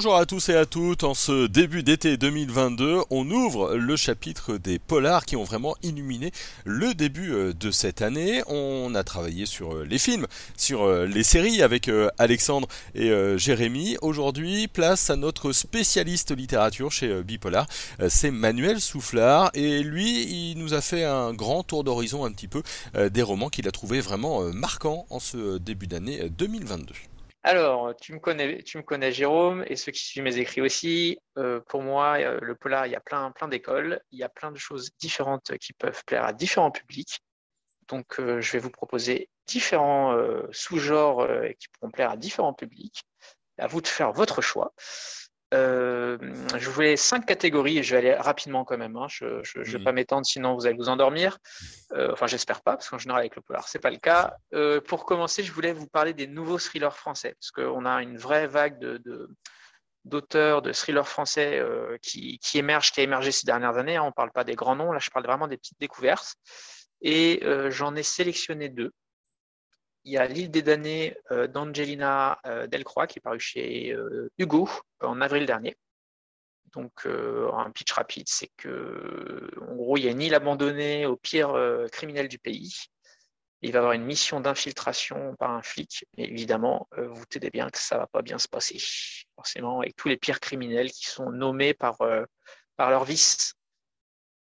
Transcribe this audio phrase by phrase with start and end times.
[0.00, 4.56] Bonjour à tous et à toutes, en ce début d'été 2022, on ouvre le chapitre
[4.56, 6.32] des polars qui ont vraiment illuminé
[6.64, 8.42] le début euh, de cette année.
[8.46, 13.98] On a travaillé sur euh, les films, sur euh, les séries avec Alexandre et Jérémy.
[14.00, 17.66] Aujourd'hui, place à notre spécialiste littérature chez Bipolar,
[18.08, 22.48] c'est Manuel Soufflard et lui, il nous a fait un grand tour d'horizon un petit
[22.48, 22.62] peu
[23.10, 26.94] des romans qu'il a trouvé vraiment marquants en ce début d'année 2022.
[27.42, 31.18] Alors, tu me connais, tu me connais Jérôme, et ceux qui suivent mes écrits aussi.
[31.38, 34.28] Euh, pour moi, euh, le polar, il y a plein, plein d'écoles, il y a
[34.28, 37.20] plein de choses différentes qui peuvent plaire à différents publics.
[37.88, 40.16] Donc, euh, je vais vous proposer différents
[40.52, 41.26] sous-genres
[41.58, 43.02] qui pourront plaire à différents publics.
[43.58, 44.72] À vous de faire votre choix.
[45.52, 46.16] Euh,
[46.56, 48.96] je voulais cinq catégories je vais aller rapidement quand même.
[48.96, 49.06] Hein.
[49.08, 51.38] Je ne vais pas m'étendre, sinon vous allez vous endormir.
[51.92, 54.34] Euh, enfin, j'espère pas, parce qu'en général, avec le polar, c'est pas le cas.
[54.54, 58.16] Euh, pour commencer, je voulais vous parler des nouveaux thrillers français, parce qu'on a une
[58.16, 59.28] vraie vague de,
[60.04, 61.62] d'auteurs de thrillers français
[62.02, 63.96] qui, qui émergent, qui a émergé ces dernières années.
[63.96, 64.04] Hein.
[64.04, 66.34] On ne parle pas des grands noms, là, je parle vraiment des petites découvertes.
[67.02, 68.92] Et j'en ai sélectionné deux
[70.04, 74.30] il y a L'île des damnés euh, d'Angelina euh, Delcroix qui est paru chez euh,
[74.38, 74.68] Hugo
[75.00, 75.76] en avril dernier.
[76.72, 81.52] Donc, un pitch rapide, c'est que, gros, il y a une île abandonnée au pire
[81.90, 82.84] criminel du pays.
[83.60, 86.06] Il va y avoir une mission d'infiltration par un flic.
[86.16, 88.78] Et évidemment, vous tenez bien que ça ne va pas bien se passer.
[89.34, 91.98] Forcément, avec tous les pires criminels qui sont nommés par,
[92.76, 93.56] par leur vice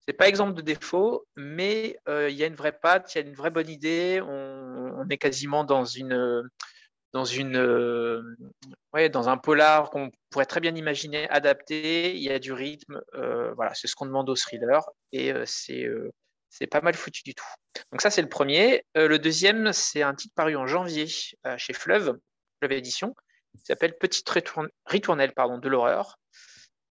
[0.06, 3.24] c'est pas exemple de défaut, mais euh, il y a une vraie patte, il y
[3.24, 4.20] a une vraie bonne idée.
[5.10, 6.50] Est quasiment dans une
[7.14, 8.24] dans une euh,
[8.94, 12.16] ouais, dans un polar qu'on pourrait très bien imaginer adapté.
[12.16, 15.88] Il y a du rythme, euh, voilà, c'est ce qu'on demande au thriller et c'est
[16.50, 17.46] c'est pas mal foutu du tout.
[17.92, 18.86] Donc ça c'est le premier.
[18.96, 22.18] le deuxième c'est un titre paru en janvier chez Fleuve,
[22.60, 23.16] Fleuve Édition,
[23.56, 24.30] qui s'appelle Petite
[24.86, 26.18] ritournelle pardon de l'horreur.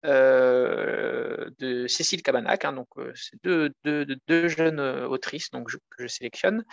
[0.06, 2.64] Euh, de Cécile Cabanac.
[2.64, 6.64] Hein, donc, euh, c'est deux, deux, jeunes euh, autrices donc que je sélectionne.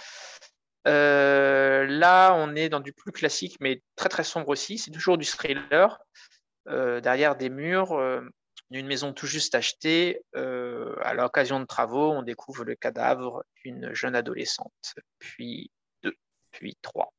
[0.86, 4.78] Là, on est dans du plus classique, mais très très sombre aussi.
[4.78, 5.98] C'est toujours du thriller.
[6.66, 7.98] derrière des murs
[8.70, 14.14] d'une maison tout juste achetée, à l'occasion de travaux, on découvre le cadavre d'une jeune
[14.14, 15.70] adolescente, puis
[16.02, 16.16] deux,
[16.52, 17.12] puis trois.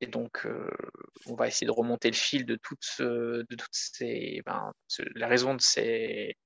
[0.00, 0.70] Et donc, euh,
[1.26, 4.72] on va essayer de remonter le fil de toutes, de ces, ben,
[5.14, 6.36] la raison de ces,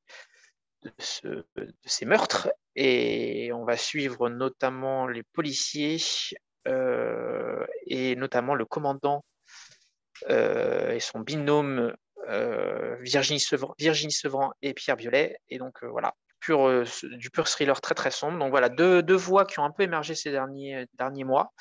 [0.82, 1.46] de,
[1.84, 2.50] ces meurtres.
[2.76, 5.98] Et on va suivre notamment les policiers
[6.68, 9.24] euh, et notamment le commandant
[10.30, 11.94] euh, et son binôme
[13.00, 15.36] Virginie, Sevran, Virginie Sevran et Pierre Violet.
[15.50, 18.38] Et donc, voilà, pur, du pur thriller très très sombre.
[18.38, 21.52] Donc voilà, deux, deux voix qui ont un peu émergé ces derniers, derniers mois.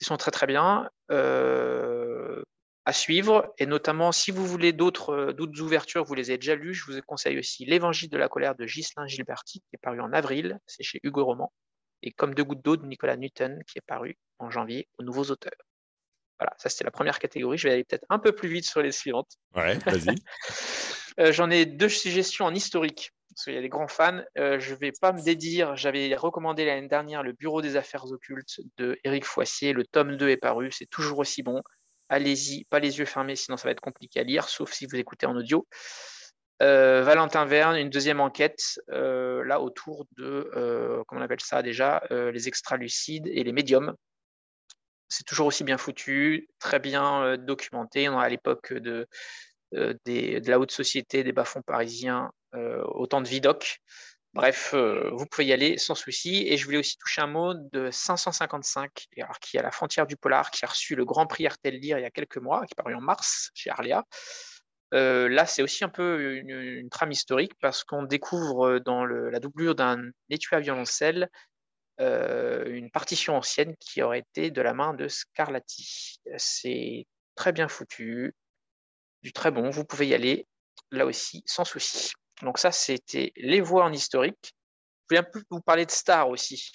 [0.00, 2.42] Ils sont très très bien euh,
[2.88, 3.52] à suivre.
[3.58, 7.38] Et notamment, si vous voulez d'autres ouvertures, vous les avez déjà lues, je vous conseille
[7.38, 10.98] aussi L'Évangile de la colère de Ghislain Gilberti, qui est paru en avril, c'est chez
[11.02, 11.52] Hugo Roman,
[12.02, 15.24] et Comme deux gouttes d'eau de Nicolas Newton, qui est paru en janvier aux nouveaux
[15.24, 15.52] auteurs.
[16.40, 17.58] Voilà, ça c'était la première catégorie.
[17.58, 19.36] Je vais aller peut-être un peu plus vite sur les suivantes.
[19.54, 20.14] Ouais, vas-y.
[21.18, 24.22] Euh, j'en ai deux suggestions en historique parce qu'il y a des grands fans.
[24.38, 28.04] Euh, je ne vais pas me dédire, j'avais recommandé l'année dernière le Bureau des affaires
[28.12, 29.72] occultes de Éric Foissier.
[29.72, 31.60] Le tome 2 est paru, c'est toujours aussi bon.
[32.08, 34.96] Allez-y, pas les yeux fermés, sinon ça va être compliqué à lire, sauf si vous
[34.96, 35.66] écoutez en audio.
[36.62, 40.50] Euh, Valentin Verne, une deuxième enquête, euh, là autour de,
[41.06, 43.94] comment on appelle ça déjà, les extralucides et les médiums.
[45.08, 48.08] C'est toujours aussi bien foutu, très bien documenté.
[48.08, 49.06] On a à l'époque de,
[49.72, 53.80] de la haute société, des bas-fonds parisiens, euh, autant de Vidoc.
[54.38, 56.46] Bref, euh, vous pouvez y aller sans souci.
[56.46, 60.06] Et je voulais aussi toucher un mot de 555, alors, qui est à la frontière
[60.06, 62.64] du polar, qui a reçu le Grand Prix RTL Lire il y a quelques mois,
[62.64, 64.04] qui est paru en mars chez Arlia.
[64.94, 69.74] Euh, là, c'est aussi un peu une, trame historique parce qu'on découvre dans la doublure
[69.74, 71.28] d'un étui à violoncelle
[71.98, 76.20] une partition ancienne qui aurait été de la main de Scarlatti.
[76.36, 78.36] C'est très bien foutu,
[79.24, 79.70] du très bon.
[79.70, 80.46] Vous pouvez y aller
[80.92, 82.12] là aussi sans souci.
[82.42, 84.54] Donc ça, c'était les voix en historique.
[85.10, 86.72] Je voulais un peu vous parler de stars aussi.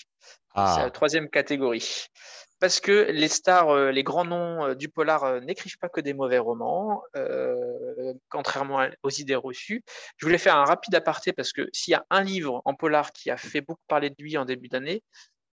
[0.55, 0.91] C'est la ah.
[0.91, 2.07] troisième catégorie.
[2.59, 5.99] Parce que les stars, euh, les grands noms euh, du polar euh, n'écrivent pas que
[5.99, 7.03] des mauvais romans,
[8.29, 9.83] contrairement aux idées reçues.
[10.17, 13.11] Je voulais faire un rapide aparté parce que s'il y a un livre en polar
[13.11, 15.03] qui a fait beaucoup parler de lui en début d'année,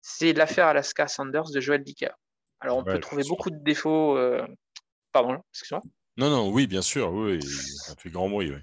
[0.03, 2.13] c'est l'affaire Alaska Sanders de Joel Dicker.
[2.61, 4.17] Alors on peut trouver beaucoup de défauts.
[5.13, 5.83] Pardon, excuse-moi.
[6.17, 8.53] Non, non, oui, bien sûr, oui, ça fait grand bruit.
[8.53, 8.61] Oui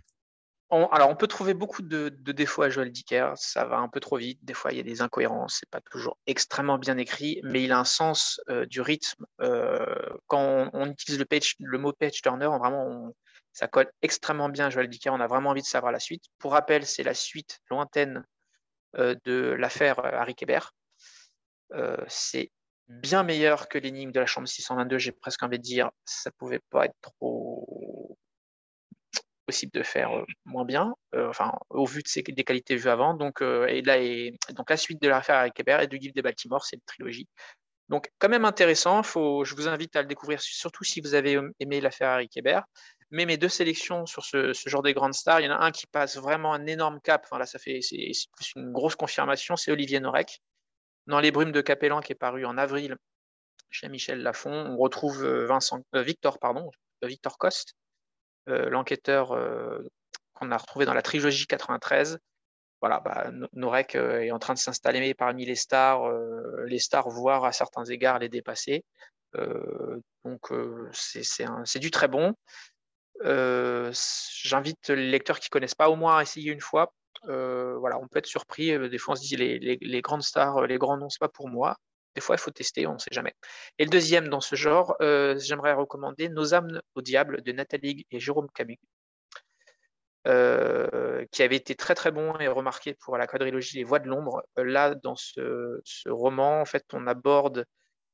[0.70, 3.32] alors, on peut trouver beaucoup de, défauts à Joel Dicker.
[3.36, 4.44] Ça va un peu trop vite.
[4.44, 5.58] Des fois, il y a des incohérences.
[5.60, 9.26] C'est pas toujours extrêmement bien écrit, mais il a un sens euh, du rythme.
[9.42, 9.86] Euh,
[10.28, 11.24] quand on, utilise
[11.60, 13.14] le, mot page turner, vraiment,
[13.54, 15.10] Ça colle extrêmement bien à Joël Dicker.
[15.14, 16.26] On a vraiment envie de savoir la suite.
[16.38, 18.26] Pour rappel, c'est la suite lointaine
[18.96, 20.60] de l'affaire Harry Kéber.
[22.08, 22.52] c'est
[22.88, 25.92] bien meilleur que l'énigme de la chambre 622, j'ai presque envie de dire.
[26.06, 28.18] Ça pouvait pas être trop
[29.48, 30.12] possible de faire
[30.46, 33.14] moins bien, enfin, au vu de ses, des qualités vues avant.
[33.14, 36.22] Donc, et là, et, donc la suite de l'affaire Harry Kéber et du guide des
[36.22, 37.28] Baltimore, c'est une trilogie.
[37.90, 39.02] Donc, quand même intéressant.
[39.04, 42.60] Faut, je vous invite à le découvrir, surtout si vous avez aimé l'affaire Harry Kéber.
[43.10, 45.72] Mais mes deux sélections sur ce, genre de grandes stars, il y en a un
[45.72, 47.26] qui passe vraiment un énorme cap.
[47.26, 49.56] Enfin, là, ça fait c'est plus une grosse confirmation.
[49.56, 50.42] C'est Olivier Norek.
[51.08, 52.98] Dans Les Brumes de Capellan, qui est paru en avril
[53.70, 56.70] chez Michel Lafon, on retrouve euh, Vincent, euh, Victor, pardon,
[57.04, 57.76] euh, Victor Coste,
[58.48, 59.30] l'enquêteur
[60.34, 62.20] qu'on a retrouvé dans la trilogie 93
[62.80, 66.12] voilà, bah, Norek est en train de s'installer parmi les stars,
[66.66, 68.84] les stars, voire à certains égards les dépasser.
[70.24, 70.52] donc
[70.94, 72.36] c'est du très bon.
[73.24, 76.94] J'invite les lecteurs qui ne connaissent pas au moins à essayer une fois.
[77.24, 78.78] voilà, on peut être surpris.
[78.90, 81.50] Des fois, on se dit les, les, grandes stars, les grands noms, c'est pas pour
[81.50, 81.78] moi.
[82.22, 83.34] Fois, il faut tester, on ne sait jamais.
[83.80, 88.20] Et le deuxième dans ce genre, j'aimerais recommander Nos âmes au diable de Nathalie et
[88.20, 88.80] Jérôme Camus.
[90.28, 94.10] Euh, qui avait été très très bon et remarqué pour la quadrilogie Les Voix de
[94.10, 94.44] l'ombre.
[94.60, 95.80] Euh, là, dans ce,
[96.10, 97.66] roman, en fait, on aborde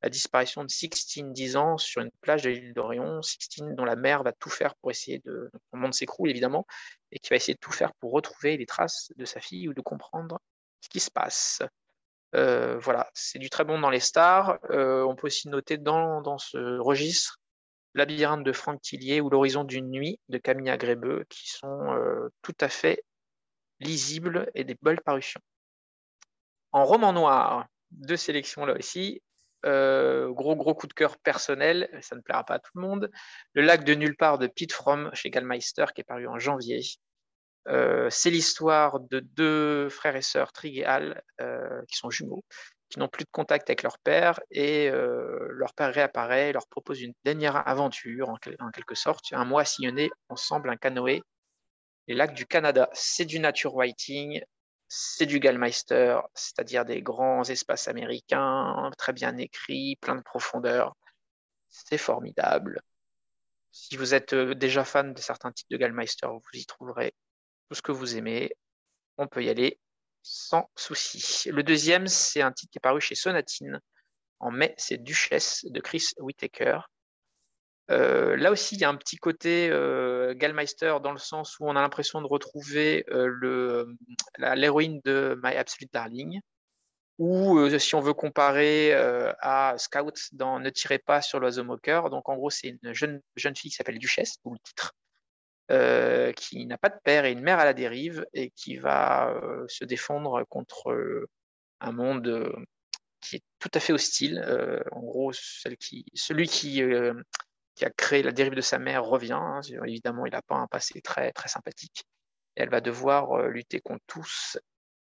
[0.04, 3.24] la disparition de Sixtine, 10 ans, sur une plage de l'île d'Orion.
[3.24, 5.50] Sixtine, dont la mère va tout faire pour essayer de.
[5.74, 6.68] Le monde s'écroule, évidemment,
[7.12, 9.74] et qui va essayer de tout faire pour retrouver les traces de sa fille ou
[9.74, 10.40] de comprendre
[10.82, 11.64] ce qui se passe.
[12.36, 14.60] Euh, voilà, c'est du très bon dans les stars.
[14.70, 17.40] on peut aussi noter dans, ce registre
[17.96, 22.56] Labyrinthe de Franck Tillier ou L'horizon d'une nuit de Camille Agrébeux, qui sont euh, tout
[22.60, 23.04] à fait
[23.80, 25.42] lisibles et des belles parutions.
[26.72, 29.22] En roman noir, deux sélections là aussi.
[29.66, 33.12] Euh, gros gros coup de cœur personnel, ça ne plaira pas à tout le monde.
[33.54, 36.82] Le lac de nulle part de Pete Fromm chez Gallmeister qui est paru en janvier.
[37.68, 41.22] Euh, c'est l'histoire de deux frères et sœurs, Trig et Hal,
[41.88, 42.44] qui sont jumeaux,
[42.94, 47.02] qui n'ont plus de contact avec leur père et euh, leur père réapparaît, leur propose
[47.02, 48.38] une dernière aventure en,
[48.72, 51.24] quelque sorte, un mois sillonné ensemble un canoë
[52.08, 52.90] les lacs du Canada.
[52.94, 54.44] C'est du nature writing,
[54.88, 60.96] c'est du Gallmeister, c'est-à-dire des grands espaces américains, très bien écrits, plein de profondeur.
[61.70, 62.80] C'est formidable.
[63.72, 67.16] Si vous êtes euh, déjà fan de certains types de Gallmeister, vous y trouverez
[67.74, 68.52] ce que vous aimez.
[69.18, 69.80] On peut y aller
[70.24, 71.50] sans souci.
[71.52, 73.80] Le deuxième, c'est un titre qui est paru chez Sonatine
[74.44, 76.80] en mai, c'est Duchesse de Chris Whittaker.
[77.92, 81.66] Euh, là aussi, il y a un petit côté euh, Gallmeister dans le sens où
[81.66, 83.86] on a l'impression de retrouver euh,
[84.38, 86.40] l'héroïne de My Absolute Darling.
[87.20, 92.10] Ou si on veut comparer à Scout dans Ne tirez pas sur l'oiseau moqueur.
[92.10, 94.94] Donc en gros, c'est une jeune, jeune fille qui s'appelle Duchesse, ou le titre,
[95.72, 99.30] euh, qui n'a pas de père et une mère à la dérive et qui va
[99.30, 101.30] euh, se défendre contre euh,
[101.80, 102.54] un monde
[103.22, 104.44] qui est tout à fait hostile.
[104.92, 109.34] en gros, celui qui, a créé la dérive de sa mère revient.
[109.34, 109.62] Hein.
[109.86, 112.04] évidemment, il n'a pas un passé très, sympathique.
[112.56, 114.58] Elle va devoir lutter contre tous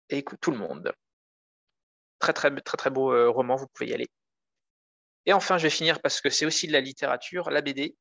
[0.08, 0.92] et tout le monde.
[2.18, 4.08] Très, très, très, très beau roman, vous pouvez y aller.
[5.26, 7.94] Et enfin, je vais finir parce que c'est aussi de la littérature, la BD,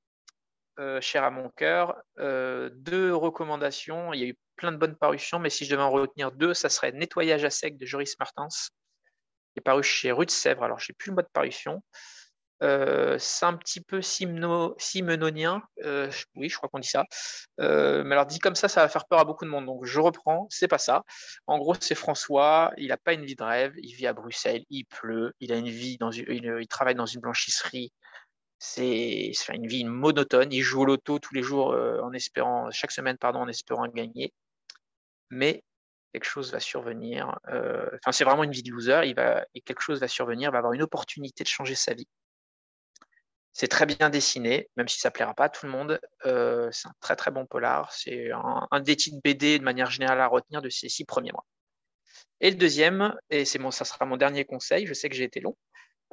[0.80, 1.96] euh, cher à mon cœur.
[2.20, 4.14] Euh, deux recommandations.
[4.14, 6.54] Il y a eu plein de bonnes parutions, mais si je devais en retenir deux,
[6.54, 10.64] ça serait Nettoyage à sec de Joris Martins, qui est paru chez Rue de Sèvres.
[10.64, 11.82] Alors, je n'ai plus le mot de parution.
[12.64, 15.62] Euh, c'est un petit peu simenonien,
[16.36, 17.06] oui, je crois qu'on dit ça.
[17.60, 19.66] mais alors dit comme ça, ça va faire peur à beaucoup de monde.
[19.66, 21.04] Donc je reprends, c'est pas ça.
[21.48, 22.72] En gros, c'est François.
[22.78, 23.74] Il n'a pas une vie de rêve.
[23.78, 24.64] Il vit à Bruxelles.
[24.70, 25.34] Il pleut.
[25.40, 27.92] Il a une vie dans une, il travaille dans une blanchisserie
[28.60, 30.52] c'est une vie monotone.
[30.52, 33.88] Il joue au loto tous les jours euh, en espérant, chaque semaine, pardon, en espérant
[33.88, 34.34] gagner.
[35.30, 35.64] Mais
[36.14, 37.40] quelque chose va survenir.
[37.50, 39.02] Euh, enfin, c'est vraiment une vie de loser.
[39.06, 42.08] Il va, et quelque chose va survenir, va avoir une opportunité de changer sa vie.
[43.54, 46.00] C'est très bien dessiné, même si ça ne plaira pas à tout le monde.
[46.26, 47.92] Euh, c'est un très très bon polar.
[47.92, 51.46] C'est un, des titres BD de manière générale à retenir de ces six premiers mois.
[52.40, 55.40] Et le deuxième, et c'est ça sera mon dernier conseil, je sais que j'ai été
[55.40, 55.56] long,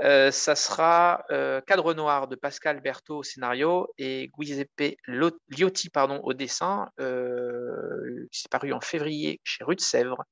[0.00, 6.20] euh, ça sera euh, Cadre Noir de Pascal Berthaud au scénario et Giuseppe Liotti pardon,
[6.24, 6.90] au dessin.
[7.00, 10.24] Euh, c'est paru en février chez Rue de Sèvres.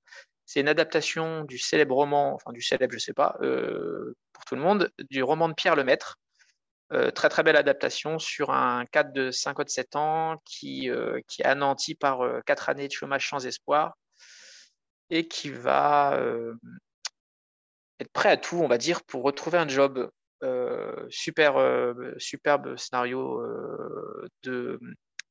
[0.47, 4.57] C'est une adaptation du célèbre roman, enfin du célèbre, je ne sais pas, pour tout
[4.57, 6.19] le monde, du roman de Pierre Lemaître.
[7.15, 10.91] très très belle adaptation sur un cadre de 57 ans qui,
[11.29, 13.97] qui est anéanti par quatre années de chômage sans espoir
[15.09, 16.21] et qui va
[18.05, 20.11] prêt à tout, on va dire, pour retrouver un job.
[20.43, 24.81] Euh, super, euh, superbe scénario euh, de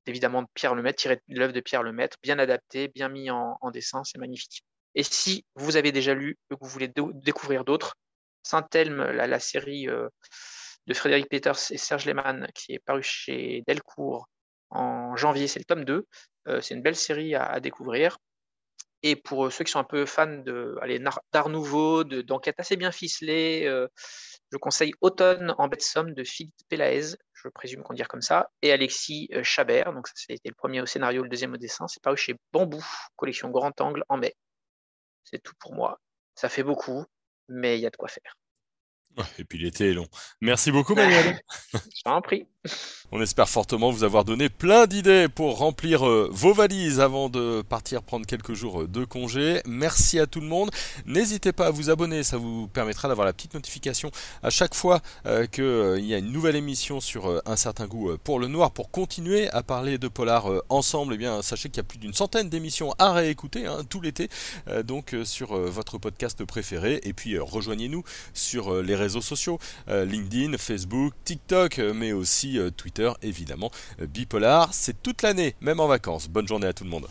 [0.05, 3.57] évidemment de Pierre Lemaitre, tiré de l'œuvre de Pierre Lemaitre, bien adapté, bien mis en,
[3.71, 4.63] dessin, c'est magnifique.
[4.95, 7.95] Et si vous avez déjà lu que vous voulez découvrir d'autres,
[8.43, 14.27] Saint-Elme, la, série de Frédéric Peters et Serge Lehmann, qui est paru chez Delcourt
[14.71, 16.07] en janvier, c'est le tome 2.
[16.61, 18.17] c'est une belle série à, découvrir.
[19.03, 20.77] Et pour ceux qui sont un peu fans de
[21.31, 23.63] d'art nouveau, d'enquête assez bien ficelée,
[24.51, 28.51] je conseille Automne en bête somme de Philippe Pelaez, je présume qu'on dit comme ça,
[28.61, 29.93] et Alexis Chabert.
[29.93, 31.87] Donc, ça, c'était le premier au scénario, le deuxième au dessin.
[31.87, 32.83] C'est paru chez Bambou,
[33.15, 34.35] collection Grand Angle en mai.
[35.23, 35.99] C'est tout pour moi.
[36.35, 37.05] Ça fait beaucoup,
[37.47, 38.35] mais il y a de quoi faire.
[39.39, 40.07] Et puis l'été est long.
[40.41, 41.39] Merci beaucoup Manuel.
[41.73, 42.45] Je t'en prie.
[43.13, 47.61] On espère fortement vous avoir donné plein d'idées pour remplir euh, vos valises avant de
[47.61, 49.61] partir prendre quelques jours euh, de congé.
[49.65, 50.71] Merci à tout le monde.
[51.05, 54.11] N'hésitez pas à vous abonner, ça vous permettra d'avoir la petite notification
[54.43, 58.39] à chaque fois euh, qu'il y a une nouvelle émission sur un certain goût pour
[58.39, 58.71] le noir.
[58.71, 62.13] Pour continuer à parler de polar ensemble, eh bien sachez qu'il y a plus d'une
[62.13, 64.29] centaine d'émissions à réécouter hein, tout l'été,
[64.85, 67.01] donc sur votre podcast préféré.
[67.03, 68.03] Et puis rejoignez-nous
[68.33, 73.71] sur les réseaux sociaux, LinkedIn, Facebook, TikTok, mais aussi Twitter évidemment.
[73.99, 76.27] Bipolar, c'est toute l'année, même en vacances.
[76.29, 77.07] Bonne journée à tout le monde.